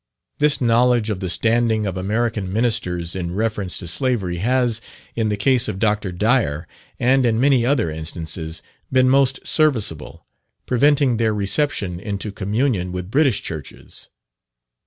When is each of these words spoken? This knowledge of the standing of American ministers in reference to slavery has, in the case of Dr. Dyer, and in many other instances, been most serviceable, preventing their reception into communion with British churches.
This 0.39 0.59
knowledge 0.59 1.11
of 1.11 1.19
the 1.19 1.29
standing 1.29 1.85
of 1.85 1.95
American 1.95 2.51
ministers 2.51 3.15
in 3.15 3.35
reference 3.35 3.77
to 3.77 3.87
slavery 3.87 4.37
has, 4.37 4.81
in 5.15 5.29
the 5.29 5.37
case 5.37 5.67
of 5.67 5.77
Dr. 5.77 6.11
Dyer, 6.11 6.67
and 6.99 7.23
in 7.23 7.39
many 7.39 7.67
other 7.67 7.91
instances, 7.91 8.63
been 8.91 9.07
most 9.11 9.45
serviceable, 9.45 10.25
preventing 10.65 11.17
their 11.17 11.35
reception 11.35 11.99
into 11.99 12.31
communion 12.31 12.91
with 12.91 13.11
British 13.11 13.43
churches. 13.43 14.09